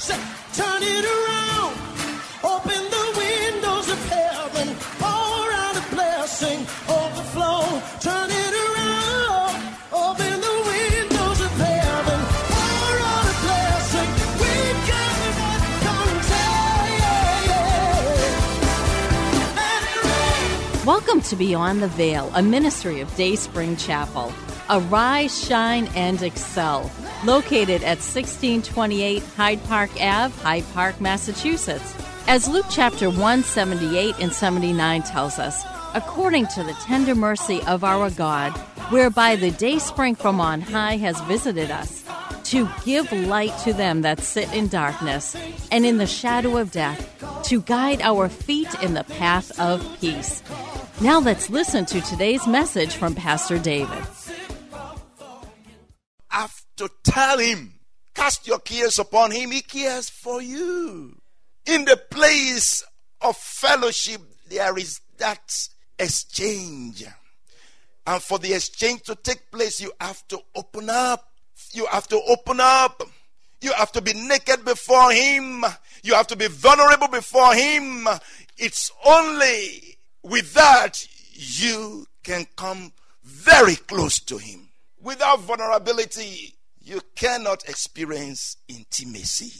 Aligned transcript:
Say, 0.00 0.16
turn 0.54 0.82
it 0.82 1.04
around. 1.04 1.19
Welcome 20.90 21.20
to 21.20 21.36
Beyond 21.36 21.82
the 21.82 21.86
Veil, 21.86 22.32
a 22.34 22.42
ministry 22.42 23.00
of 23.00 23.14
Day 23.14 23.36
Spring 23.36 23.76
Chapel. 23.76 24.32
Arise, 24.68 25.46
shine, 25.46 25.86
and 25.94 26.20
excel. 26.20 26.90
Located 27.24 27.84
at 27.84 28.02
1628 28.02 29.22
Hyde 29.36 29.64
Park 29.66 29.90
Ave, 30.00 30.34
Hyde 30.42 30.64
Park, 30.74 31.00
Massachusetts. 31.00 31.94
As 32.26 32.48
Luke 32.48 32.66
chapter 32.70 33.08
178 33.08 34.16
and 34.18 34.32
79 34.32 35.02
tells 35.04 35.38
us, 35.38 35.62
according 35.94 36.48
to 36.48 36.64
the 36.64 36.76
tender 36.82 37.14
mercy 37.14 37.62
of 37.68 37.84
our 37.84 38.10
God, 38.10 38.50
whereby 38.90 39.36
the 39.36 39.52
day 39.52 39.78
spring 39.78 40.16
from 40.16 40.40
on 40.40 40.60
high 40.60 40.96
has 40.96 41.20
visited 41.20 41.70
us, 41.70 42.02
to 42.42 42.68
give 42.84 43.12
light 43.12 43.56
to 43.58 43.72
them 43.72 44.02
that 44.02 44.18
sit 44.18 44.52
in 44.52 44.66
darkness 44.66 45.36
and 45.70 45.86
in 45.86 45.98
the 45.98 46.06
shadow 46.06 46.56
of 46.56 46.72
death, 46.72 47.06
to 47.44 47.62
guide 47.62 48.02
our 48.02 48.28
feet 48.28 48.74
in 48.82 48.94
the 48.94 49.04
path 49.04 49.56
of 49.60 49.86
peace. 50.00 50.42
Now 51.02 51.18
let's 51.18 51.48
listen 51.48 51.86
to 51.86 52.02
today's 52.02 52.46
message 52.46 52.94
from 52.94 53.14
Pastor 53.14 53.58
David. 53.58 54.04
have 56.28 56.62
to 56.76 56.90
tell 57.02 57.38
him, 57.38 57.72
cast 58.14 58.46
your 58.46 58.58
cares 58.58 58.98
upon 58.98 59.30
him. 59.30 59.50
He 59.50 59.62
cares 59.62 60.10
for 60.10 60.42
you. 60.42 61.18
In 61.64 61.86
the 61.86 61.96
place 61.96 62.84
of 63.22 63.34
fellowship, 63.38 64.20
there 64.50 64.76
is 64.76 65.00
that 65.16 65.68
exchange. 65.98 67.06
And 68.06 68.22
for 68.22 68.38
the 68.38 68.52
exchange 68.52 69.02
to 69.04 69.14
take 69.14 69.50
place, 69.50 69.80
you 69.80 69.92
have 70.02 70.28
to 70.28 70.38
open 70.54 70.90
up. 70.90 71.32
You 71.72 71.86
have 71.86 72.08
to 72.08 72.20
open 72.28 72.60
up. 72.60 73.02
You 73.62 73.72
have 73.72 73.92
to 73.92 74.02
be 74.02 74.12
naked 74.12 74.66
before 74.66 75.12
him. 75.12 75.64
You 76.02 76.12
have 76.12 76.26
to 76.26 76.36
be 76.36 76.48
vulnerable 76.48 77.08
before 77.08 77.54
him. 77.54 78.06
It's 78.58 78.92
only 79.06 79.89
with 80.30 80.54
that 80.54 81.04
you 81.32 82.06
can 82.22 82.46
come 82.56 82.92
very 83.24 83.74
close 83.74 84.20
to 84.20 84.38
him. 84.38 84.68
Without 85.02 85.40
vulnerability, 85.40 86.54
you 86.80 87.00
cannot 87.16 87.68
experience 87.68 88.56
intimacy. 88.68 89.52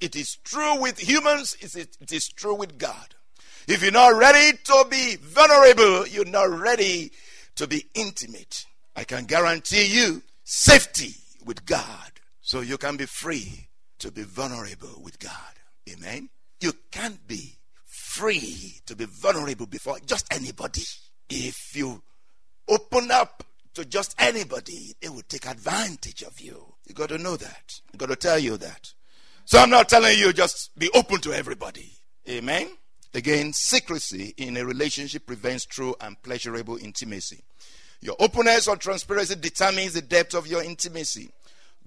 It 0.00 0.14
is 0.14 0.36
true 0.44 0.80
with 0.80 0.98
humans, 0.98 1.56
it 1.60 2.12
is 2.12 2.28
true 2.28 2.54
with 2.54 2.78
God. 2.78 3.14
If 3.66 3.82
you're 3.82 3.90
not 3.90 4.16
ready 4.16 4.56
to 4.64 4.86
be 4.90 5.16
vulnerable, 5.16 6.06
you're 6.06 6.24
not 6.24 6.50
ready 6.50 7.10
to 7.56 7.66
be 7.66 7.86
intimate. 7.94 8.66
I 8.94 9.04
can 9.04 9.24
guarantee 9.24 9.86
you 9.86 10.22
safety 10.44 11.14
with 11.44 11.64
God 11.64 12.12
so 12.40 12.60
you 12.60 12.78
can 12.78 12.96
be 12.96 13.06
free 13.06 13.68
to 13.98 14.10
be 14.12 14.22
vulnerable 14.22 15.00
with 15.02 15.18
God. 15.18 15.32
Amen. 15.90 16.28
You 16.60 16.72
can't 16.90 17.26
be 17.26 17.57
free 17.98 18.80
to 18.86 18.96
be 18.96 19.04
vulnerable 19.04 19.66
before 19.66 19.98
just 20.06 20.32
anybody. 20.32 20.82
If 21.28 21.76
you 21.76 22.02
open 22.68 23.10
up 23.10 23.44
to 23.74 23.84
just 23.84 24.14
anybody, 24.18 24.94
they 25.00 25.08
will 25.08 25.22
take 25.28 25.46
advantage 25.46 26.22
of 26.22 26.40
you. 26.40 26.74
You 26.86 26.94
got 26.94 27.10
to 27.10 27.18
know 27.18 27.36
that. 27.36 27.80
I 27.92 27.96
got 27.96 28.08
to 28.08 28.16
tell 28.16 28.38
you 28.38 28.56
that. 28.56 28.92
So 29.44 29.58
I'm 29.58 29.70
not 29.70 29.88
telling 29.88 30.18
you 30.18 30.32
just 30.32 30.76
be 30.78 30.90
open 30.94 31.20
to 31.20 31.32
everybody. 31.32 31.92
Amen. 32.28 32.68
Again, 33.14 33.52
secrecy 33.52 34.34
in 34.36 34.56
a 34.56 34.64
relationship 34.64 35.26
prevents 35.26 35.64
true 35.64 35.94
and 36.00 36.20
pleasurable 36.22 36.76
intimacy. 36.76 37.42
Your 38.00 38.16
openness 38.20 38.68
or 38.68 38.76
transparency 38.76 39.34
determines 39.34 39.94
the 39.94 40.02
depth 40.02 40.34
of 40.34 40.46
your 40.46 40.62
intimacy. 40.62 41.30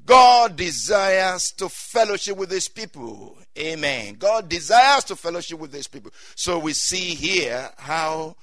God 0.05 0.55
desires 0.55 1.51
to 1.53 1.69
fellowship 1.69 2.37
with 2.37 2.51
his 2.51 2.67
people. 2.67 3.37
Amen. 3.57 4.15
God 4.15 4.49
desires 4.49 5.03
to 5.05 5.15
fellowship 5.15 5.59
with 5.59 5.73
his 5.73 5.87
people. 5.87 6.11
So 6.35 6.59
we 6.59 6.73
see 6.73 7.15
here 7.15 7.69
how 7.77 8.35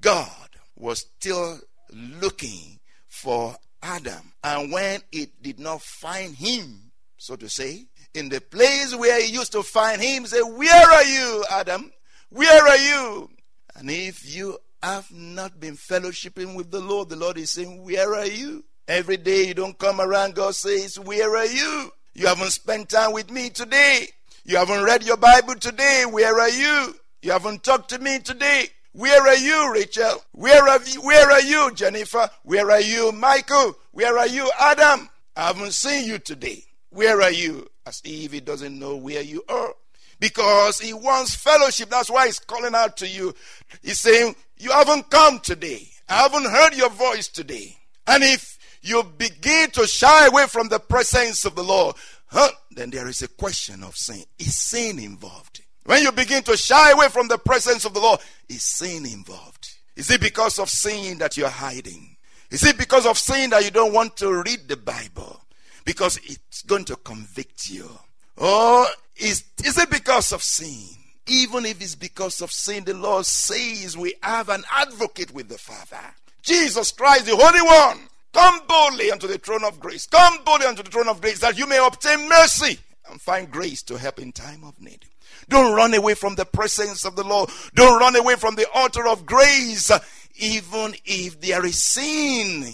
God 0.00 0.50
was 0.76 1.00
still 1.18 1.58
looking 1.92 2.78
for 3.08 3.56
Adam. 3.82 4.32
And 4.42 4.72
when 4.72 5.00
it 5.12 5.42
did 5.42 5.58
not 5.58 5.82
find 5.82 6.34
him, 6.34 6.92
so 7.16 7.36
to 7.36 7.48
say, 7.48 7.86
in 8.14 8.28
the 8.28 8.40
place 8.40 8.94
where 8.94 9.20
he 9.20 9.32
used 9.32 9.52
to 9.52 9.62
find 9.62 10.00
him, 10.00 10.26
say, 10.26 10.40
Where 10.40 10.90
are 10.90 11.04
you, 11.04 11.44
Adam? 11.50 11.92
Where 12.30 12.66
are 12.66 12.76
you? 12.76 13.30
And 13.74 13.90
if 13.90 14.34
you 14.34 14.58
have 14.82 15.10
not 15.12 15.60
been 15.60 15.76
fellowshipping 15.76 16.54
with 16.56 16.70
the 16.70 16.80
Lord, 16.80 17.08
the 17.08 17.16
Lord 17.16 17.38
is 17.38 17.50
saying, 17.50 17.84
Where 17.84 18.14
are 18.14 18.26
you? 18.26 18.64
Every 18.88 19.16
day 19.16 19.48
you 19.48 19.54
don't 19.54 19.76
come 19.78 20.00
around, 20.00 20.36
God 20.36 20.54
says, 20.54 20.98
Where 20.98 21.36
are 21.36 21.46
you? 21.46 21.90
You 22.14 22.28
haven't 22.28 22.50
spent 22.50 22.88
time 22.88 23.12
with 23.12 23.30
me 23.30 23.50
today. 23.50 24.08
You 24.44 24.56
haven't 24.58 24.84
read 24.84 25.04
your 25.04 25.16
Bible 25.16 25.56
today. 25.56 26.04
Where 26.08 26.38
are 26.38 26.48
you? 26.48 26.94
You 27.20 27.32
haven't 27.32 27.64
talked 27.64 27.88
to 27.90 27.98
me 27.98 28.20
today. 28.20 28.68
Where 28.92 29.20
are 29.20 29.36
you, 29.36 29.72
Rachel? 29.72 30.22
Where 30.32 30.68
are 30.68 30.80
you, 30.84 31.02
where 31.02 31.30
are 31.30 31.40
you, 31.40 31.74
Jennifer? 31.74 32.30
Where 32.44 32.70
are 32.70 32.80
you, 32.80 33.10
Michael? 33.10 33.76
Where 33.90 34.16
are 34.16 34.28
you, 34.28 34.50
Adam? 34.58 35.10
I 35.36 35.48
haven't 35.48 35.72
seen 35.72 36.06
you 36.06 36.18
today. 36.18 36.62
Where 36.90 37.20
are 37.20 37.32
you? 37.32 37.66
As 37.84 38.00
if 38.04 38.32
he 38.32 38.40
doesn't 38.40 38.78
know 38.78 38.96
where 38.96 39.20
you 39.20 39.42
are. 39.48 39.74
Because 40.20 40.78
he 40.80 40.94
wants 40.94 41.34
fellowship. 41.34 41.90
That's 41.90 42.08
why 42.08 42.26
he's 42.26 42.38
calling 42.38 42.74
out 42.74 42.96
to 42.98 43.08
you. 43.08 43.34
He's 43.82 43.98
saying, 43.98 44.36
You 44.56 44.70
haven't 44.70 45.10
come 45.10 45.40
today. 45.40 45.88
I 46.08 46.22
haven't 46.22 46.46
heard 46.48 46.74
your 46.74 46.88
voice 46.90 47.28
today. 47.28 47.76
And 48.06 48.22
if 48.22 48.55
you 48.86 49.02
begin 49.02 49.70
to 49.72 49.86
shy 49.86 50.26
away 50.26 50.46
from 50.46 50.68
the 50.68 50.78
presence 50.78 51.44
of 51.44 51.54
the 51.54 51.62
Lord, 51.62 51.96
huh, 52.26 52.50
then 52.70 52.90
there 52.90 53.08
is 53.08 53.22
a 53.22 53.28
question 53.28 53.82
of 53.82 53.96
sin. 53.96 54.24
Is 54.38 54.56
sin 54.56 54.98
involved? 54.98 55.62
When 55.84 56.02
you 56.02 56.12
begin 56.12 56.42
to 56.44 56.56
shy 56.56 56.90
away 56.90 57.08
from 57.08 57.28
the 57.28 57.38
presence 57.38 57.84
of 57.84 57.94
the 57.94 58.00
Lord, 58.00 58.20
is 58.48 58.62
sin 58.62 59.06
involved? 59.06 59.70
Is 59.94 60.10
it 60.10 60.20
because 60.20 60.58
of 60.58 60.68
sin 60.68 61.18
that 61.18 61.36
you're 61.36 61.48
hiding? 61.48 62.16
Is 62.50 62.64
it 62.64 62.78
because 62.78 63.06
of 63.06 63.18
sin 63.18 63.50
that 63.50 63.64
you 63.64 63.70
don't 63.70 63.92
want 63.92 64.16
to 64.18 64.42
read 64.42 64.68
the 64.68 64.76
Bible? 64.76 65.40
Because 65.84 66.18
it's 66.24 66.62
going 66.62 66.84
to 66.86 66.96
convict 66.96 67.70
you. 67.70 67.88
Or 68.36 68.86
is, 69.16 69.44
is 69.64 69.78
it 69.78 69.90
because 69.90 70.32
of 70.32 70.42
sin? 70.42 70.88
Even 71.28 71.64
if 71.64 71.80
it's 71.80 71.94
because 71.94 72.40
of 72.40 72.52
sin, 72.52 72.84
the 72.84 72.94
Lord 72.94 73.26
says 73.26 73.96
we 73.96 74.14
have 74.22 74.48
an 74.48 74.64
advocate 74.70 75.32
with 75.32 75.48
the 75.48 75.58
Father. 75.58 76.02
Jesus 76.42 76.92
Christ, 76.92 77.26
the 77.26 77.36
Holy 77.36 77.62
One. 77.62 78.08
Come 78.36 78.60
boldly 78.68 79.10
unto 79.10 79.26
the 79.26 79.38
throne 79.38 79.64
of 79.64 79.80
grace. 79.80 80.04
Come 80.04 80.44
boldly 80.44 80.66
unto 80.66 80.82
the 80.82 80.90
throne 80.90 81.08
of 81.08 81.22
grace 81.22 81.38
that 81.38 81.56
you 81.56 81.66
may 81.66 81.78
obtain 81.78 82.28
mercy 82.28 82.78
and 83.10 83.18
find 83.18 83.50
grace 83.50 83.82
to 83.84 83.96
help 83.96 84.18
in 84.18 84.30
time 84.30 84.62
of 84.62 84.78
need. 84.78 85.06
Don't 85.48 85.74
run 85.74 85.94
away 85.94 86.12
from 86.12 86.34
the 86.34 86.44
presence 86.44 87.06
of 87.06 87.16
the 87.16 87.24
Lord. 87.24 87.48
Don't 87.74 87.98
run 87.98 88.14
away 88.14 88.34
from 88.34 88.56
the 88.56 88.70
altar 88.74 89.08
of 89.08 89.24
grace, 89.24 89.90
even 90.36 90.94
if 91.06 91.40
there 91.40 91.64
is 91.64 91.82
sin 91.82 92.66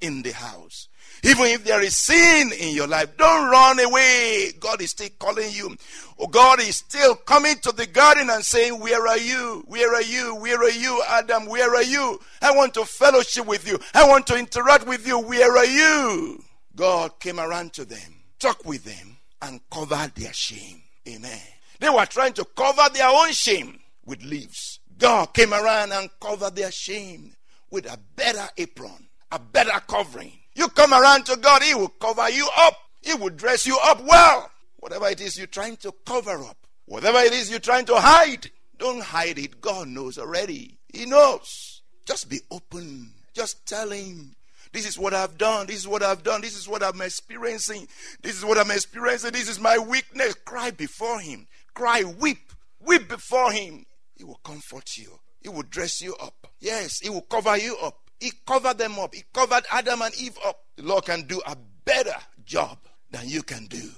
in 0.00 0.22
the 0.22 0.30
house. 0.30 0.86
Even 1.22 1.46
if 1.46 1.64
there 1.64 1.82
is 1.82 1.96
sin 1.96 2.50
in 2.58 2.74
your 2.74 2.86
life, 2.86 3.16
don't 3.16 3.50
run 3.50 3.78
away. 3.80 4.52
God 4.58 4.80
is 4.80 4.90
still 4.90 5.08
calling 5.18 5.50
you. 5.52 5.76
Oh, 6.18 6.26
God 6.26 6.60
is 6.60 6.76
still 6.76 7.14
coming 7.14 7.56
to 7.56 7.72
the 7.72 7.86
garden 7.86 8.30
and 8.30 8.44
saying, 8.44 8.78
Where 8.80 9.06
are 9.06 9.18
you? 9.18 9.64
Where 9.66 9.94
are 9.94 10.02
you? 10.02 10.34
Where 10.36 10.58
are 10.58 10.70
you, 10.70 11.02
Adam? 11.08 11.46
Where 11.46 11.74
are 11.74 11.82
you? 11.82 12.20
I 12.40 12.54
want 12.54 12.74
to 12.74 12.84
fellowship 12.84 13.46
with 13.46 13.68
you. 13.68 13.78
I 13.94 14.08
want 14.08 14.26
to 14.28 14.38
interact 14.38 14.86
with 14.86 15.06
you. 15.06 15.18
Where 15.18 15.56
are 15.56 15.66
you? 15.66 16.42
God 16.74 17.18
came 17.20 17.38
around 17.38 17.72
to 17.74 17.84
them, 17.84 18.22
talked 18.38 18.64
with 18.64 18.84
them, 18.84 19.18
and 19.42 19.60
covered 19.70 20.14
their 20.14 20.32
shame. 20.32 20.82
Amen. 21.08 21.40
They 21.78 21.88
were 21.88 22.06
trying 22.06 22.34
to 22.34 22.44
cover 22.56 22.88
their 22.92 23.08
own 23.08 23.32
shame 23.32 23.80
with 24.04 24.22
leaves. 24.22 24.80
God 24.98 25.32
came 25.32 25.54
around 25.54 25.92
and 25.92 26.10
covered 26.20 26.56
their 26.56 26.70
shame 26.70 27.34
with 27.70 27.86
a 27.86 27.98
better 28.16 28.48
apron, 28.58 29.08
a 29.32 29.38
better 29.38 29.80
covering. 29.88 30.32
You 30.54 30.68
come 30.68 30.92
around 30.92 31.26
to 31.26 31.36
God, 31.36 31.62
He 31.62 31.74
will 31.74 31.88
cover 31.88 32.28
you 32.30 32.48
up. 32.58 32.74
He 33.02 33.14
will 33.14 33.30
dress 33.30 33.66
you 33.66 33.78
up 33.82 34.02
well. 34.04 34.50
Whatever 34.78 35.08
it 35.08 35.20
is 35.20 35.38
you're 35.38 35.46
trying 35.46 35.76
to 35.78 35.92
cover 36.04 36.42
up, 36.42 36.56
whatever 36.86 37.18
it 37.18 37.32
is 37.32 37.50
you're 37.50 37.60
trying 37.60 37.84
to 37.86 37.96
hide, 37.96 38.50
don't 38.78 39.02
hide 39.02 39.38
it. 39.38 39.60
God 39.60 39.88
knows 39.88 40.18
already. 40.18 40.78
He 40.92 41.06
knows. 41.06 41.82
Just 42.06 42.28
be 42.28 42.40
open. 42.50 43.12
Just 43.34 43.66
tell 43.66 43.90
Him. 43.90 44.34
This 44.72 44.86
is 44.86 44.98
what 44.98 45.14
I've 45.14 45.36
done. 45.36 45.66
This 45.66 45.76
is 45.76 45.88
what 45.88 46.02
I've 46.02 46.22
done. 46.22 46.40
This 46.40 46.56
is 46.56 46.68
what 46.68 46.82
I'm 46.82 47.00
experiencing. 47.00 47.88
This 48.22 48.36
is 48.36 48.44
what 48.44 48.58
I'm 48.58 48.70
experiencing. 48.70 49.32
This 49.32 49.48
is 49.48 49.60
my 49.60 49.78
weakness. 49.78 50.34
Cry 50.44 50.70
before 50.70 51.20
Him. 51.20 51.46
Cry, 51.74 52.04
weep. 52.04 52.52
Weep 52.80 53.08
before 53.08 53.52
Him. 53.52 53.84
He 54.14 54.24
will 54.24 54.40
comfort 54.44 54.96
you. 54.96 55.18
He 55.40 55.48
will 55.48 55.62
dress 55.62 56.00
you 56.00 56.14
up. 56.16 56.46
Yes, 56.60 57.00
He 57.00 57.10
will 57.10 57.22
cover 57.22 57.56
you 57.56 57.76
up. 57.82 58.09
He 58.20 58.32
covered 58.46 58.78
them 58.78 58.98
up. 58.98 59.14
He 59.14 59.24
covered 59.32 59.64
Adam 59.72 60.02
and 60.02 60.14
Eve 60.20 60.38
up. 60.46 60.60
The 60.76 60.84
Lord 60.84 61.06
can 61.06 61.22
do 61.22 61.40
a 61.46 61.56
better 61.84 62.16
job 62.44 62.78
than 63.10 63.28
you 63.28 63.42
can 63.42 63.66
do. 63.66 63.90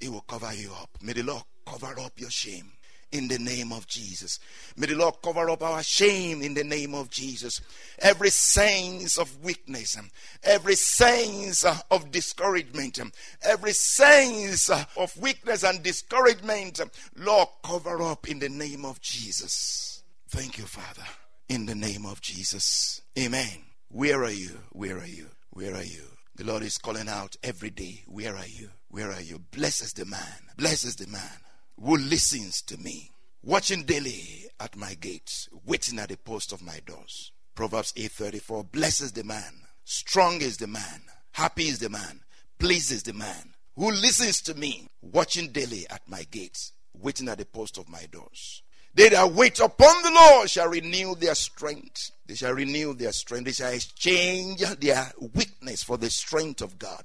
He 0.00 0.08
will 0.08 0.22
cover 0.22 0.52
you 0.54 0.72
up. 0.72 0.90
May 1.02 1.12
the 1.12 1.22
Lord 1.22 1.42
cover 1.66 1.98
up 1.98 2.12
your 2.18 2.30
shame 2.30 2.72
in 3.14 3.28
the 3.28 3.38
name 3.38 3.72
of 3.72 3.86
Jesus. 3.86 4.40
May 4.76 4.88
the 4.88 4.96
Lord 4.96 5.14
cover 5.22 5.48
up 5.48 5.62
our 5.62 5.82
shame 5.82 6.42
in 6.42 6.54
the 6.54 6.64
name 6.64 6.94
of 6.94 7.10
Jesus. 7.10 7.60
Every 8.00 8.30
sense 8.30 9.16
of 9.18 9.42
weakness, 9.42 9.96
every 10.42 10.74
sense 10.74 11.64
of 11.90 12.10
discouragement, 12.10 12.98
every 13.42 13.72
sense 13.72 14.68
of 14.68 15.16
weakness 15.16 15.62
and 15.62 15.82
discouragement, 15.82 16.80
Lord, 17.16 17.48
cover 17.62 18.02
up 18.02 18.28
in 18.28 18.40
the 18.40 18.48
name 18.48 18.84
of 18.84 19.00
Jesus. 19.00 20.02
Thank 20.28 20.58
you, 20.58 20.64
Father, 20.64 21.06
in 21.48 21.66
the 21.66 21.74
name 21.74 22.06
of 22.06 22.20
Jesus. 22.20 23.00
Amen. 23.18 23.64
Where 23.88 24.24
are 24.24 24.30
you? 24.30 24.50
Where 24.72 24.98
are 24.98 25.06
you? 25.06 25.28
Where 25.50 25.74
are 25.74 25.84
you? 25.84 26.04
The 26.36 26.44
Lord 26.44 26.62
is 26.62 26.78
calling 26.78 27.08
out 27.08 27.36
every 27.42 27.70
day. 27.70 28.02
Where 28.06 28.36
are 28.36 28.46
you? 28.46 28.70
Where 28.88 29.12
are 29.12 29.20
you? 29.20 29.38
Blesses 29.50 29.92
the 29.92 30.04
man. 30.04 30.50
Blesses 30.56 30.96
the 30.96 31.06
man 31.06 31.38
who 31.80 31.96
listens 31.96 32.62
to 32.62 32.76
me, 32.76 33.10
watching 33.42 33.82
daily 33.82 34.46
at 34.60 34.76
my 34.76 34.94
gates, 34.94 35.48
waiting 35.64 35.98
at 35.98 36.08
the 36.08 36.16
post 36.16 36.52
of 36.52 36.62
my 36.62 36.80
doors. 36.86 37.32
Proverbs 37.54 37.92
8:34 37.96 38.64
blesses 38.70 39.12
the 39.12 39.24
man, 39.24 39.66
strong 39.84 40.40
is 40.40 40.56
the 40.56 40.66
man, 40.66 41.02
happy 41.32 41.68
is 41.68 41.78
the 41.78 41.88
man, 41.88 42.20
pleases 42.58 43.02
the 43.02 43.12
man 43.12 43.54
who 43.76 43.90
listens 43.90 44.40
to 44.42 44.54
me, 44.54 44.88
watching 45.02 45.52
daily 45.52 45.86
at 45.90 46.08
my 46.08 46.24
gates, 46.24 46.72
waiting 46.92 47.28
at 47.28 47.38
the 47.38 47.46
post 47.46 47.78
of 47.78 47.88
my 47.88 48.06
doors. 48.06 48.62
They 48.94 49.08
that 49.08 49.32
wait 49.32 49.58
upon 49.60 50.02
the 50.02 50.10
Lord 50.10 50.48
shall 50.48 50.68
renew 50.68 51.14
their 51.16 51.34
strength. 51.34 52.12
They 52.26 52.34
shall 52.34 52.52
renew 52.52 52.94
their 52.94 53.12
strength. 53.12 53.46
They 53.46 53.52
shall 53.52 53.72
exchange 53.72 54.60
their 54.80 55.12
weakness 55.34 55.82
for 55.82 55.98
the 55.98 56.10
strength 56.10 56.62
of 56.62 56.78
God. 56.78 57.02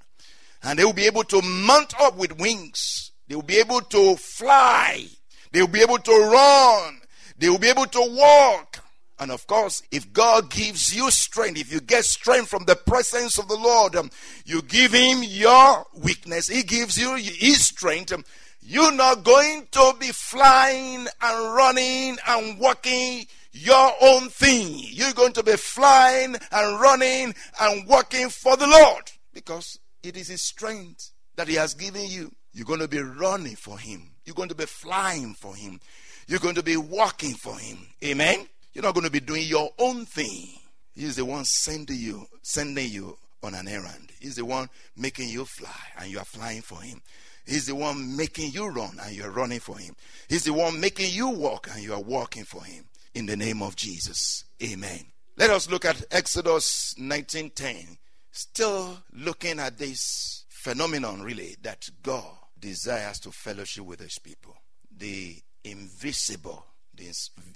And 0.62 0.78
they 0.78 0.86
will 0.86 0.94
be 0.94 1.06
able 1.06 1.24
to 1.24 1.42
mount 1.42 2.00
up 2.00 2.18
with 2.18 2.40
wings 2.40 3.10
they 3.30 3.36
will 3.36 3.44
be 3.44 3.58
able 3.58 3.82
to 3.82 4.16
fly. 4.16 5.06
They 5.52 5.62
will 5.62 5.70
be 5.70 5.82
able 5.82 6.00
to 6.00 6.12
run. 6.12 7.00
They 7.38 7.48
will 7.48 7.60
be 7.60 7.70
able 7.70 7.86
to 7.86 8.08
walk. 8.10 8.84
And 9.20 9.32
of 9.32 9.46
course, 9.46 9.84
if 9.92 10.12
God 10.12 10.50
gives 10.50 10.96
you 10.96 11.12
strength, 11.12 11.60
if 11.60 11.72
you 11.72 11.80
get 11.80 12.06
strength 12.06 12.50
from 12.50 12.66
the 12.66 12.76
presence 12.76 13.38
of 13.38 13.48
the 13.48 13.56
Lord, 13.56 13.96
um, 13.96 14.10
you 14.46 14.62
give 14.64 14.94
Him 14.94 15.22
your 15.24 15.86
weakness, 15.94 16.48
He 16.48 16.64
gives 16.64 16.98
you 16.98 17.16
His 17.16 17.68
strength. 17.68 18.14
Um, 18.14 18.26
you're 18.62 18.92
not 18.92 19.24
going 19.24 19.68
to 19.72 19.94
be 20.00 20.08
flying 20.08 21.08
and 21.22 21.56
running 21.56 22.18
and 22.28 22.60
walking 22.60 23.26
your 23.52 23.92
own 24.02 24.30
thing. 24.30 24.76
You're 24.78 25.14
going 25.14 25.34
to 25.34 25.44
be 25.44 25.56
flying 25.56 26.36
and 26.52 26.82
running 26.82 27.34
and 27.60 27.88
working 27.88 28.30
for 28.30 28.56
the 28.58 28.68
Lord 28.68 29.12
because 29.34 29.80
it 30.04 30.18
is 30.18 30.28
His 30.28 30.44
strength 30.44 31.12
that 31.36 31.48
He 31.48 31.56
has 31.56 31.74
given 31.74 32.06
you. 32.06 32.32
You're 32.54 32.66
going 32.66 32.80
to 32.80 32.88
be 32.88 33.02
running 33.02 33.56
for 33.56 33.78
Him. 33.78 34.12
You're 34.26 34.36
going 34.36 34.50
to 34.50 34.56
be 34.56 34.66
flying 34.66 35.34
for 35.34 35.56
Him. 35.56 35.80
You're 36.28 36.40
going 36.40 36.56
to 36.56 36.64
be 36.64 36.78
walking 36.78 37.34
for 37.34 37.58
Him. 37.58 37.80
Amen. 38.04 38.48
You're 38.74 38.84
not 38.84 38.94
going 38.94 39.06
to 39.06 39.12
be 39.12 39.20
doing 39.20 39.48
your 39.48 39.70
own 39.80 40.06
thing. 40.06 40.50
He's 40.94 41.16
the 41.16 41.26
one 41.26 41.46
sending 41.46 41.98
you, 41.98 42.28
sending 42.44 42.90
you 42.90 43.18
on 43.42 43.56
an 43.56 43.68
errand. 43.68 44.12
He's 44.20 44.36
the 44.36 44.46
one 44.46 44.70
making 44.96 45.30
you 45.30 45.46
fly, 45.46 45.70
and 45.98 46.12
you 46.12 46.20
are 46.20 46.26
flying 46.26 46.62
for 46.62 46.82
Him. 46.82 47.02
He's 47.50 47.66
the 47.66 47.76
one 47.76 48.16
making 48.16 48.52
you 48.52 48.68
run, 48.68 48.98
and 49.02 49.16
you 49.16 49.24
are 49.24 49.32
running 49.32 49.60
for 49.60 49.78
Him. 49.78 49.96
He's 50.28 50.44
the 50.44 50.54
one 50.54 50.80
making 50.80 51.12
you 51.12 51.30
walk, 51.30 51.68
and 51.74 51.82
you 51.84 51.94
are 51.94 52.02
walking 52.02 52.44
for 52.44 52.64
Him. 52.64 52.86
In 53.16 53.26
the 53.26 53.36
name 53.36 53.64
of 53.64 53.76
Jesus, 53.76 54.46
Amen. 54.62 55.06
Let 55.36 55.50
us 55.50 55.70
look 55.70 55.84
at 55.84 56.06
Exodus 56.12 56.94
19:10. 57.00 57.98
Still 58.32 59.04
looking 59.14 59.60
at 59.60 59.78
this 59.78 60.46
phenomenon, 60.50 61.24
really, 61.24 61.56
that 61.64 61.90
God 62.04 62.38
desires 62.60 63.20
to 63.22 63.32
fellowship 63.32 63.86
with 63.86 64.00
his 64.00 64.20
people. 64.20 64.56
The 64.96 65.42
invisible, 65.64 66.66
the 66.94 67.12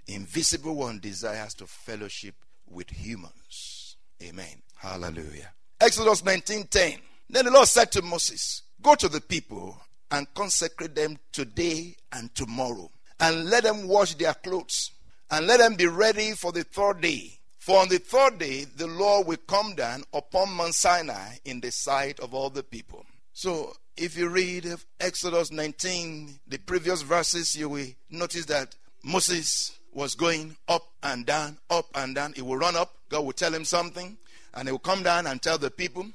invisible 0.08 0.76
one 0.76 1.00
desires 1.00 1.54
to 1.56 1.68
fellowship 1.68 2.36
with 2.68 2.90
humans. 2.90 3.98
Amen. 4.24 4.64
Hallelujah. 4.76 5.54
Exodus 5.80 6.24
19:10. 6.24 7.00
Then 7.34 7.46
the 7.46 7.52
Lord 7.52 7.68
said 7.68 7.92
to 7.94 8.04
Moses, 8.04 8.62
Go 8.80 8.94
to 8.94 9.10
the 9.10 9.20
people 9.20 9.76
and 10.12 10.32
consecrate 10.36 10.94
them 10.94 11.18
today 11.32 11.96
and 12.12 12.34
tomorrow, 12.36 12.92
and 13.20 13.50
let 13.50 13.64
them 13.64 13.88
wash 13.88 14.14
their 14.14 14.36
clothes, 14.36 14.92
and 15.32 15.48
let 15.48 15.58
them 15.58 15.74
be 15.74 15.88
ready 15.88 16.34
for 16.34 16.52
the 16.52 16.64
third 16.64 17.02
day. 17.02 17.40
For 17.58 17.82
on 17.82 17.90
the 17.90 17.98
third 17.98 18.38
day 18.38 18.66
the 18.66 18.86
Lord 18.86 19.26
will 19.26 19.38
come 19.48 19.74
down 19.74 20.04
upon 20.14 20.52
Mount 20.52 20.76
Sinai 20.76 21.38
in 21.44 21.60
the 21.60 21.72
sight 21.72 22.20
of 22.20 22.36
all 22.36 22.52
the 22.52 22.62
people. 22.62 23.04
So 23.34 23.74
if 23.98 24.16
you 24.16 24.30
read 24.30 24.68
Exodus 25.00 25.52
19, 25.52 26.40
the 26.48 26.60
previous 26.60 27.02
verses, 27.02 27.56
you 27.56 27.68
will 27.68 27.88
notice 28.12 28.46
that 28.46 28.76
Moses 29.04 29.72
was 29.92 30.14
going 30.14 30.56
up 30.68 30.84
and 31.02 31.26
down, 31.26 31.58
up 31.72 31.88
and 31.96 32.14
down. 32.14 32.34
He 32.34 32.44
will 32.44 32.58
run 32.58 32.76
up, 32.76 32.94
God 33.10 33.26
will 33.26 33.34
tell 33.34 33.56
him 33.56 33.66
something, 33.66 34.18
and 34.54 34.68
he 34.68 34.72
will 34.72 34.78
come 34.78 35.02
down 35.02 35.26
and 35.26 35.42
tell 35.42 35.58
the 35.58 35.72
people. 35.72 36.06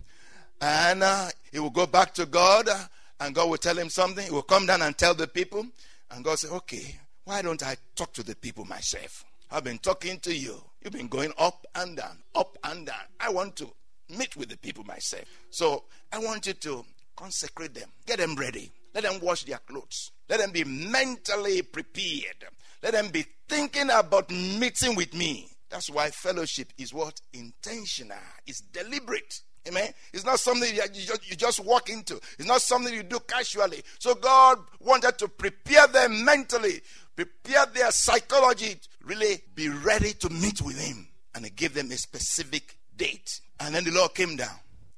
And 0.60 1.02
uh, 1.02 1.28
he 1.52 1.58
will 1.58 1.70
go 1.70 1.86
back 1.86 2.14
to 2.14 2.26
God, 2.26 2.68
uh, 2.68 2.84
and 3.20 3.34
God 3.34 3.48
will 3.50 3.58
tell 3.58 3.78
him 3.78 3.88
something. 3.88 4.24
He 4.24 4.32
will 4.32 4.42
come 4.42 4.66
down 4.66 4.82
and 4.82 4.96
tell 4.96 5.14
the 5.14 5.28
people. 5.28 5.66
And 6.10 6.24
God 6.24 6.38
say, 6.38 6.48
Okay, 6.48 6.96
why 7.24 7.42
don't 7.42 7.62
I 7.62 7.76
talk 7.94 8.12
to 8.14 8.22
the 8.22 8.34
people 8.36 8.64
myself? 8.64 9.24
I've 9.50 9.64
been 9.64 9.78
talking 9.78 10.18
to 10.20 10.34
you. 10.34 10.62
You've 10.82 10.92
been 10.92 11.08
going 11.08 11.32
up 11.38 11.66
and 11.74 11.96
down, 11.96 12.18
up 12.34 12.56
and 12.64 12.86
down. 12.86 12.96
I 13.20 13.30
want 13.30 13.56
to 13.56 13.68
meet 14.16 14.36
with 14.36 14.48
the 14.48 14.56
people 14.56 14.84
myself. 14.84 15.24
So 15.50 15.84
I 16.12 16.18
want 16.18 16.46
you 16.46 16.54
to 16.54 16.84
Consecrate 17.18 17.74
them. 17.74 17.88
Get 18.06 18.18
them 18.18 18.36
ready. 18.36 18.70
Let 18.94 19.02
them 19.02 19.18
wash 19.20 19.42
their 19.42 19.58
clothes. 19.58 20.12
Let 20.28 20.38
them 20.38 20.52
be 20.52 20.62
mentally 20.62 21.62
prepared. 21.62 22.46
Let 22.80 22.92
them 22.92 23.08
be 23.08 23.26
thinking 23.48 23.90
about 23.90 24.30
meeting 24.30 24.94
with 24.94 25.12
me. 25.14 25.48
That's 25.68 25.90
why 25.90 26.10
fellowship 26.10 26.72
is 26.78 26.94
what? 26.94 27.20
Intentional. 27.32 28.18
It's 28.46 28.60
deliberate. 28.60 29.40
Amen. 29.68 29.92
It's 30.12 30.24
not 30.24 30.40
something 30.40 30.74
you 30.74 30.82
just, 30.92 31.28
you 31.28 31.36
just 31.36 31.60
walk 31.60 31.90
into. 31.90 32.16
It's 32.38 32.48
not 32.48 32.62
something 32.62 32.92
you 32.92 33.02
do 33.02 33.20
casually. 33.20 33.82
So 33.98 34.14
God 34.14 34.58
wanted 34.80 35.18
to 35.18 35.28
prepare 35.28 35.86
them 35.86 36.24
mentally, 36.24 36.80
prepare 37.14 37.66
their 37.66 37.90
psychology, 37.90 38.76
really 39.04 39.42
be 39.54 39.68
ready 39.68 40.12
to 40.14 40.30
meet 40.30 40.62
with 40.62 40.78
Him. 40.78 41.08
And 41.34 41.44
He 41.44 41.50
gave 41.50 41.74
them 41.74 41.90
a 41.90 41.96
specific 41.96 42.78
date. 42.96 43.40
And 43.60 43.74
then 43.74 43.84
the 43.84 43.92
Lord 43.92 44.14
came 44.14 44.36
down. 44.36 44.56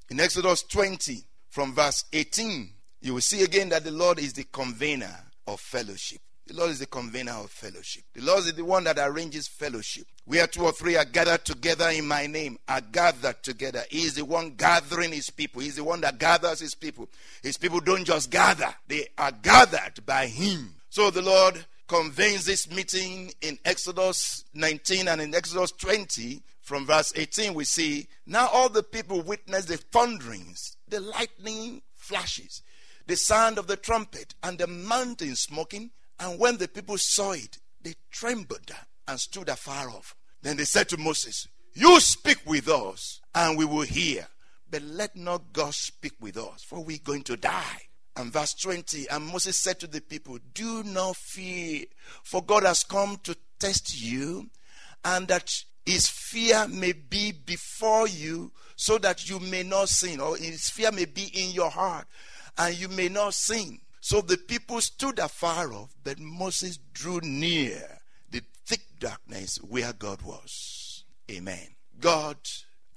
In 0.09 0.19
Exodus 0.19 0.63
20, 0.63 1.23
from 1.49 1.73
verse 1.73 2.05
18, 2.13 2.69
you 3.01 3.13
will 3.13 3.21
see 3.21 3.43
again 3.43 3.69
that 3.69 3.83
the 3.83 3.91
Lord 3.91 4.19
is 4.19 4.33
the 4.33 4.45
convener 4.45 5.25
of 5.47 5.59
fellowship. 5.59 6.21
The 6.47 6.55
Lord 6.55 6.71
is 6.71 6.79
the 6.79 6.87
convener 6.87 7.33
of 7.33 7.51
fellowship. 7.51 8.03
The 8.13 8.21
Lord 8.21 8.39
is 8.39 8.53
the 8.53 8.65
one 8.65 8.83
that 8.85 8.97
arranges 8.99 9.47
fellowship. 9.47 10.07
Where 10.25 10.47
two 10.47 10.63
or 10.63 10.71
three 10.71 10.97
are 10.97 11.05
gathered 11.05 11.45
together 11.45 11.89
in 11.89 12.07
my 12.07 12.27
name, 12.27 12.57
are 12.67 12.81
gathered 12.81 13.41
together. 13.43 13.83
He 13.89 14.03
is 14.03 14.15
the 14.15 14.25
one 14.25 14.51
gathering 14.51 15.11
his 15.11 15.29
people. 15.29 15.61
He's 15.61 15.75
the 15.75 15.83
one 15.83 16.01
that 16.01 16.19
gathers 16.19 16.59
his 16.59 16.75
people. 16.75 17.07
His 17.41 17.57
people 17.57 17.79
don't 17.79 18.05
just 18.05 18.31
gather, 18.31 18.73
they 18.87 19.07
are 19.17 19.31
gathered 19.31 20.05
by 20.05 20.27
him. 20.27 20.75
So 20.89 21.09
the 21.09 21.21
Lord 21.21 21.65
convenes 21.87 22.45
this 22.45 22.69
meeting 22.69 23.33
in 23.41 23.59
Exodus 23.65 24.45
19 24.53 25.07
and 25.07 25.21
in 25.21 25.35
Exodus 25.35 25.71
20. 25.73 26.41
From 26.61 26.85
verse 26.85 27.11
18, 27.15 27.53
we 27.53 27.65
see 27.65 28.07
now 28.25 28.47
all 28.47 28.69
the 28.69 28.83
people 28.83 29.21
witness 29.21 29.65
the 29.65 29.77
thunderings 29.77 30.77
the 30.87 30.99
lightning 30.99 31.81
flashes, 31.95 32.61
the 33.07 33.15
sound 33.15 33.57
of 33.57 33.67
the 33.67 33.77
trumpet, 33.77 34.35
and 34.43 34.57
the 34.57 34.67
mountain 34.67 35.35
smoking. 35.35 35.89
And 36.21 36.39
when 36.39 36.57
the 36.57 36.67
people 36.67 36.97
saw 36.97 37.31
it, 37.31 37.57
they 37.81 37.95
trembled 38.11 38.71
and 39.07 39.19
stood 39.19 39.49
afar 39.49 39.89
off. 39.89 40.15
Then 40.41 40.55
they 40.55 40.63
said 40.63 40.87
to 40.89 40.97
Moses, 40.97 41.47
You 41.73 41.99
speak 41.99 42.37
with 42.45 42.69
us, 42.69 43.19
and 43.33 43.57
we 43.57 43.65
will 43.65 43.81
hear. 43.81 44.27
But 44.69 44.83
let 44.83 45.15
not 45.15 45.51
God 45.51 45.73
speak 45.73 46.13
with 46.21 46.37
us, 46.37 46.63
for 46.63 46.83
we're 46.83 46.99
going 47.03 47.23
to 47.23 47.35
die. 47.35 47.81
And 48.15 48.31
verse 48.31 48.53
20, 48.53 49.09
and 49.09 49.25
Moses 49.25 49.57
said 49.57 49.79
to 49.79 49.87
the 49.87 49.99
people, 49.99 50.37
Do 50.53 50.83
not 50.83 51.17
fear, 51.17 51.85
for 52.23 52.43
God 52.43 52.63
has 52.63 52.83
come 52.83 53.17
to 53.23 53.35
test 53.59 53.99
you, 54.01 54.49
and 55.03 55.27
that 55.27 55.51
his 55.85 56.07
fear 56.07 56.67
may 56.67 56.93
be 56.93 57.31
before 57.31 58.07
you 58.07 58.51
so 58.75 58.97
that 58.99 59.27
you 59.27 59.39
may 59.39 59.63
not 59.63 59.89
sin, 59.89 60.19
or 60.19 60.37
his 60.37 60.69
fear 60.69 60.91
may 60.91 61.05
be 61.05 61.31
in 61.33 61.51
your 61.51 61.71
heart 61.71 62.07
and 62.57 62.75
you 62.75 62.87
may 62.87 63.09
not 63.09 63.33
sin. 63.33 63.79
So 64.01 64.19
the 64.21 64.37
people 64.37 64.81
stood 64.81 65.19
afar 65.19 65.71
off, 65.71 65.95
but 66.03 66.19
Moses 66.19 66.77
drew 66.91 67.21
near 67.21 67.99
the 68.31 68.41
thick 68.65 68.81
darkness 68.99 69.57
where 69.57 69.93
God 69.93 70.23
was. 70.23 71.05
Amen. 71.29 71.75
God 71.99 72.37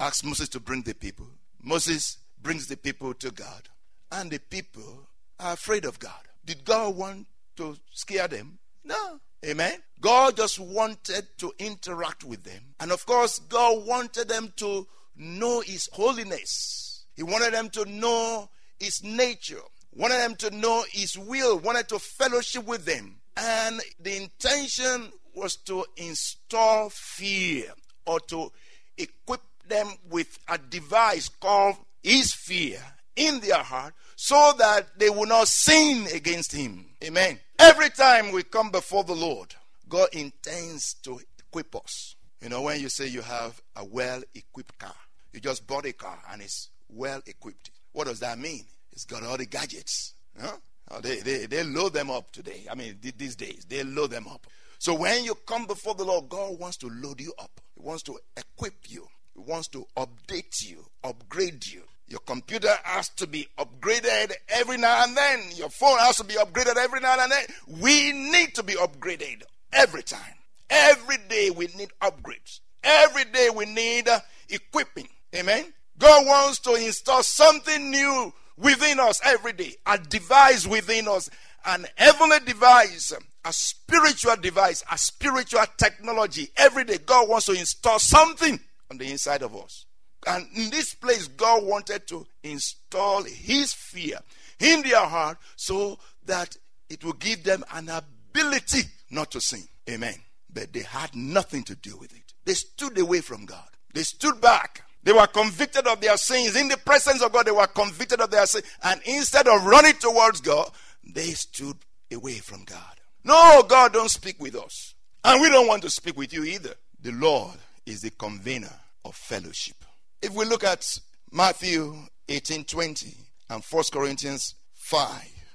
asked 0.00 0.24
Moses 0.24 0.48
to 0.50 0.60
bring 0.60 0.82
the 0.82 0.94
people. 0.94 1.28
Moses 1.62 2.18
brings 2.40 2.68
the 2.68 2.76
people 2.76 3.12
to 3.14 3.30
God, 3.30 3.68
and 4.10 4.30
the 4.30 4.38
people 4.38 5.08
are 5.38 5.52
afraid 5.52 5.84
of 5.84 5.98
God. 5.98 6.28
Did 6.44 6.64
God 6.64 6.96
want 6.96 7.26
to 7.56 7.76
scare 7.92 8.28
them? 8.28 8.58
No. 8.82 9.20
Amen. 9.44 9.82
God 10.00 10.38
just 10.38 10.58
wanted 10.58 11.26
to 11.38 11.52
interact 11.58 12.24
with 12.24 12.44
them. 12.44 12.74
And 12.80 12.90
of 12.90 13.04
course, 13.04 13.38
God 13.40 13.86
wanted 13.86 14.28
them 14.28 14.54
to 14.56 14.86
know 15.16 15.60
His 15.60 15.88
holiness. 15.92 17.04
He 17.14 17.22
wanted 17.22 17.52
them 17.52 17.68
to 17.70 17.84
know 17.84 18.48
His 18.78 19.04
nature, 19.04 19.60
wanted 19.94 20.18
them 20.18 20.34
to 20.36 20.50
know 20.50 20.84
His 20.90 21.18
will, 21.18 21.58
wanted 21.58 21.88
to 21.88 21.98
fellowship 21.98 22.66
with 22.66 22.84
them. 22.84 23.16
And 23.36 23.80
the 24.00 24.16
intention 24.16 25.10
was 25.34 25.56
to 25.56 25.84
install 25.96 26.90
fear 26.90 27.72
or 28.06 28.20
to 28.20 28.52
equip 28.96 29.40
them 29.68 29.88
with 30.08 30.38
a 30.48 30.58
device 30.58 31.28
called 31.28 31.76
His 32.02 32.32
fear 32.32 32.80
in 33.16 33.40
their 33.40 33.62
heart 33.62 33.94
so 34.16 34.52
that 34.58 34.98
they 34.98 35.10
will 35.10 35.26
not 35.26 35.48
sin 35.48 36.06
against 36.14 36.52
Him. 36.52 36.86
Amen. 37.02 37.38
Every 37.58 37.90
time 37.90 38.32
we 38.32 38.42
come 38.42 38.70
before 38.70 39.04
the 39.04 39.14
Lord, 39.14 39.54
God 39.88 40.08
intends 40.12 40.94
to 41.02 41.20
equip 41.38 41.74
us. 41.76 42.16
You 42.40 42.48
know, 42.48 42.62
when 42.62 42.80
you 42.80 42.88
say 42.88 43.06
you 43.06 43.22
have 43.22 43.60
a 43.76 43.84
well 43.84 44.22
equipped 44.34 44.78
car, 44.78 44.94
you 45.32 45.40
just 45.40 45.66
bought 45.66 45.86
a 45.86 45.92
car 45.92 46.18
and 46.30 46.42
it's 46.42 46.68
well 46.88 47.22
equipped. 47.26 47.70
What 47.92 48.06
does 48.06 48.20
that 48.20 48.38
mean? 48.38 48.64
It's 48.94 49.04
got 49.04 49.24
all 49.24 49.36
the 49.36 49.46
gadgets. 49.46 50.14
Huh? 50.40 50.56
Oh, 50.90 51.00
they, 51.00 51.16
they, 51.20 51.46
they 51.46 51.64
load 51.64 51.94
them 51.94 52.10
up 52.10 52.30
today. 52.30 52.64
I 52.70 52.76
mean, 52.76 52.96
these 53.16 53.34
days, 53.34 53.66
they 53.68 53.82
load 53.82 54.10
them 54.10 54.28
up. 54.28 54.46
So 54.78 54.94
when 54.94 55.24
you 55.24 55.34
come 55.46 55.66
before 55.66 55.94
the 55.94 56.04
Lord, 56.04 56.28
God 56.28 56.58
wants 56.58 56.76
to 56.78 56.88
load 56.88 57.20
you 57.20 57.32
up, 57.38 57.60
He 57.74 57.82
wants 57.82 58.02
to 58.04 58.18
equip 58.36 58.74
you, 58.88 59.06
He 59.34 59.40
wants 59.40 59.68
to 59.68 59.86
update 59.96 60.62
you, 60.62 60.84
upgrade 61.02 61.66
you. 61.66 61.82
Your 62.06 62.20
computer 62.20 62.72
has 62.84 63.08
to 63.10 63.26
be 63.26 63.48
upgraded 63.58 64.32
every 64.48 64.76
now 64.76 65.04
and 65.04 65.16
then. 65.16 65.40
Your 65.54 65.70
phone 65.70 65.98
has 65.98 66.16
to 66.18 66.24
be 66.24 66.34
upgraded 66.34 66.76
every 66.76 67.00
now 67.00 67.18
and 67.18 67.32
then. 67.32 67.44
We 67.80 68.12
need 68.12 68.54
to 68.56 68.62
be 68.62 68.74
upgraded 68.74 69.42
every 69.72 70.02
time. 70.02 70.34
Every 70.68 71.16
day 71.28 71.50
we 71.50 71.68
need 71.68 71.88
upgrades. 72.02 72.60
Every 72.82 73.24
day 73.24 73.48
we 73.54 73.64
need 73.64 74.06
uh, 74.06 74.20
equipping. 74.50 75.08
Amen. 75.34 75.72
God 75.96 76.26
wants 76.26 76.58
to 76.60 76.74
install 76.74 77.22
something 77.22 77.90
new 77.90 78.32
within 78.56 79.00
us 79.00 79.20
every 79.24 79.52
day, 79.52 79.74
a 79.86 79.98
device 79.98 80.66
within 80.66 81.08
us, 81.08 81.30
an 81.64 81.86
heavenly 81.96 82.40
device, 82.40 83.12
a 83.44 83.52
spiritual 83.52 84.36
device, 84.36 84.82
a 84.90 84.98
spiritual 84.98 85.64
technology. 85.76 86.48
Every 86.56 86.84
day, 86.84 86.98
God 87.04 87.28
wants 87.28 87.46
to 87.46 87.52
install 87.52 87.98
something 87.98 88.58
on 88.90 88.98
the 88.98 89.10
inside 89.10 89.42
of 89.42 89.54
us. 89.56 89.86
And 90.26 90.46
in 90.54 90.70
this 90.70 90.94
place, 90.94 91.28
God 91.28 91.64
wanted 91.64 92.06
to 92.08 92.26
install 92.42 93.24
His 93.24 93.72
fear 93.72 94.18
in 94.58 94.82
their 94.82 95.04
heart 95.04 95.38
so 95.56 95.98
that 96.24 96.56
it 96.88 97.04
will 97.04 97.12
give 97.14 97.44
them 97.44 97.64
an 97.72 97.88
ability 97.88 98.82
not 99.10 99.30
to 99.32 99.40
sin. 99.40 99.64
Amen. 99.88 100.14
But 100.52 100.72
they 100.72 100.82
had 100.82 101.14
nothing 101.14 101.64
to 101.64 101.74
do 101.74 101.96
with 101.96 102.14
it. 102.14 102.32
They 102.44 102.54
stood 102.54 102.98
away 102.98 103.20
from 103.20 103.44
God, 103.44 103.68
they 103.92 104.02
stood 104.02 104.40
back. 104.40 104.83
They 105.04 105.12
were 105.12 105.26
convicted 105.26 105.86
of 105.86 106.00
their 106.00 106.16
sins. 106.16 106.56
In 106.56 106.68
the 106.68 106.78
presence 106.78 107.22
of 107.22 107.30
God, 107.30 107.46
they 107.46 107.52
were 107.52 107.66
convicted 107.66 108.20
of 108.20 108.30
their 108.30 108.46
sins. 108.46 108.64
And 108.82 109.00
instead 109.04 109.46
of 109.46 109.64
running 109.64 109.94
towards 109.94 110.40
God, 110.40 110.70
they 111.04 111.30
stood 111.32 111.76
away 112.10 112.38
from 112.38 112.64
God. 112.64 113.00
No, 113.22 113.62
God 113.68 113.92
don't 113.92 114.10
speak 114.10 114.40
with 114.40 114.56
us. 114.56 114.94
And 115.22 115.40
we 115.40 115.50
don't 115.50 115.68
want 115.68 115.82
to 115.82 115.90
speak 115.90 116.16
with 116.16 116.32
you 116.32 116.44
either. 116.44 116.74
The 117.00 117.12
Lord 117.12 117.56
is 117.84 118.00
the 118.00 118.10
convener 118.10 118.72
of 119.04 119.14
fellowship. 119.14 119.76
If 120.22 120.32
we 120.32 120.46
look 120.46 120.64
at 120.64 120.98
Matthew 121.30 121.94
18 122.28 122.64
20 122.64 123.14
and 123.50 123.62
1 123.62 123.84
Corinthians 123.92 124.54
5 124.72 125.08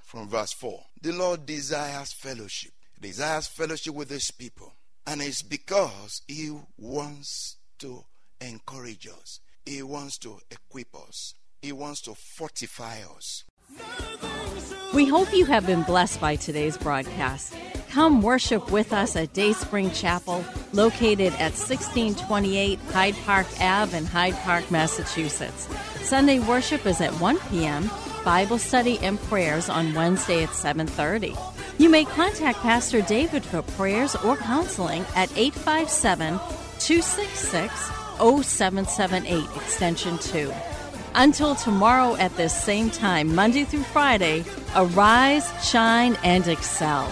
from 0.04 0.28
verse 0.28 0.54
4, 0.54 0.80
the 1.02 1.12
Lord 1.14 1.48
desires 1.48 2.14
fellowship. 2.14 2.72
He 3.02 3.08
desires 3.08 3.48
fellowship 3.48 3.96
with 3.96 4.12
his 4.12 4.30
people. 4.30 4.74
And 5.08 5.22
it's 5.22 5.42
because 5.42 6.22
he 6.28 6.56
wants 6.78 7.58
to 7.80 8.04
encourage 8.42 9.08
us, 9.08 9.40
he 9.66 9.84
wants 9.84 10.18
to 10.20 10.40
equip 10.50 10.96
us, 10.96 11.34
he 11.62 11.72
wants 11.72 12.02
to 12.02 12.16
fortify 12.16 13.00
us. 13.16 13.44
We 14.94 15.06
hope 15.06 15.34
you 15.34 15.46
have 15.46 15.68
been 15.68 15.84
blessed 15.84 16.20
by 16.20 16.36
today's 16.36 16.78
broadcast. 16.78 17.54
Come 17.90 18.22
worship 18.22 18.72
with 18.72 18.94
us 18.94 19.16
at 19.16 19.34
Dayspring 19.34 19.92
Chapel, 19.92 20.44
located 20.74 21.34
at 21.34 21.54
1628 21.54 22.80
Hyde 22.80 23.16
Park 23.26 23.48
Ave 23.60 23.98
in 23.98 24.06
Hyde 24.06 24.36
Park, 24.38 24.70
Massachusetts. 24.72 25.68
Sunday 26.02 26.40
worship 26.40 26.86
is 26.86 27.02
at 27.02 27.14
1 27.20 27.40
p.m. 27.50 27.90
Bible 28.24 28.58
study 28.58 29.00
and 29.00 29.20
prayers 29.24 29.70
on 29.70 29.94
Wednesday 29.94 30.44
at 30.44 30.50
7:30. 30.50 31.38
You 31.80 31.90
may 31.90 32.06
contact 32.06 32.60
Pastor 32.60 33.02
David 33.02 33.44
for 33.44 33.62
prayers 33.62 34.16
or 34.16 34.38
counseling 34.38 35.06
at 35.16 35.32
857 35.38 36.38
266 36.80 38.09
0778 38.20 39.44
extension 39.56 40.18
2. 40.20 40.52
Until 41.16 41.56
tomorrow 41.56 42.16
at 42.18 42.36
this 42.38 42.54
same 42.54 42.90
time, 42.90 43.34
Monday 43.34 43.64
through 43.64 43.84
Friday, 43.84 44.46
arise, 44.76 45.52
shine, 45.68 46.16
and 46.24 46.48
excel. 46.48 47.12